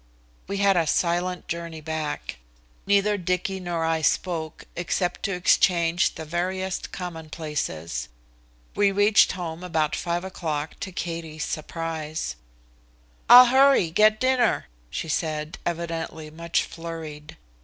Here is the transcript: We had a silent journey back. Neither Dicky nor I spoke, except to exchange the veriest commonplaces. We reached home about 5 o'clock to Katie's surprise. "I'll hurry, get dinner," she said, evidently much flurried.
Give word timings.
We 0.47 0.57
had 0.57 0.77
a 0.77 0.87
silent 0.87 1.47
journey 1.47 1.79
back. 1.79 2.39
Neither 2.87 3.19
Dicky 3.19 3.59
nor 3.59 3.85
I 3.85 4.01
spoke, 4.01 4.63
except 4.75 5.21
to 5.25 5.33
exchange 5.35 6.15
the 6.15 6.25
veriest 6.25 6.91
commonplaces. 6.91 8.09
We 8.73 8.91
reached 8.91 9.33
home 9.33 9.63
about 9.63 9.95
5 9.95 10.23
o'clock 10.23 10.79
to 10.79 10.91
Katie's 10.91 11.45
surprise. 11.45 12.35
"I'll 13.29 13.45
hurry, 13.45 13.91
get 13.91 14.19
dinner," 14.19 14.69
she 14.89 15.07
said, 15.07 15.59
evidently 15.67 16.31
much 16.31 16.63
flurried. 16.63 17.37